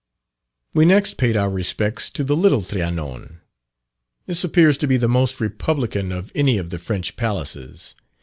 We 0.73 0.85
next 0.85 1.17
paid 1.17 1.37
our 1.37 1.51
respects 1.51 2.09
to 2.09 2.23
the 2.23 2.35
Little 2.35 2.61
Trianon. 2.63 3.37
This 4.25 4.43
appears 4.43 4.75
to 4.79 4.87
be 4.87 4.97
the 4.97 5.07
most 5.07 5.39
Republican 5.39 6.11
of 6.11 6.31
any 6.33 6.57
of 6.57 6.71
the 6.71 6.79
French 6.79 7.15
palaces. 7.15 7.93